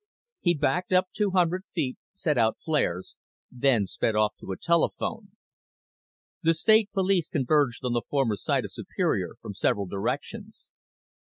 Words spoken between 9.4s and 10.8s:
from several directions.